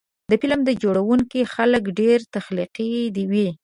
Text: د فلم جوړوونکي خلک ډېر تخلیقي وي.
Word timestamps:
د 0.29 0.33
فلم 0.41 0.59
جوړوونکي 0.83 1.41
خلک 1.53 1.83
ډېر 1.99 2.19
تخلیقي 2.35 2.89
وي. 3.31 3.47